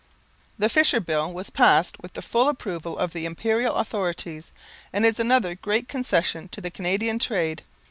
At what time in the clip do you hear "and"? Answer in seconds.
4.91-5.05